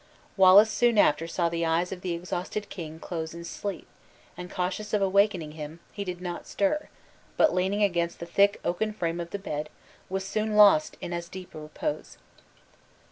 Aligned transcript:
Wallace 0.35 0.71
soon 0.71 0.97
after 0.97 1.27
saw 1.27 1.47
the 1.47 1.63
eyes 1.63 1.91
of 1.91 2.01
the 2.01 2.13
exhausted 2.13 2.69
king 2.69 2.99
close 2.99 3.35
in 3.35 3.45
sleep; 3.45 3.85
and 4.35 4.49
cautious 4.49 4.95
of 4.95 5.01
awakening 5.03 5.51
him, 5.51 5.79
he 5.93 6.03
did 6.03 6.21
not 6.21 6.47
stir; 6.47 6.89
but 7.37 7.53
leaning 7.53 7.83
against 7.83 8.19
the 8.19 8.25
thick 8.25 8.59
oaken 8.65 8.93
frame 8.93 9.19
of 9.19 9.29
the 9.29 9.37
bed, 9.37 9.69
was 10.09 10.25
soon 10.25 10.55
lost 10.55 10.97
in 11.01 11.13
as 11.13 11.29
deep 11.29 11.53
a 11.53 11.59
repose. 11.59 12.17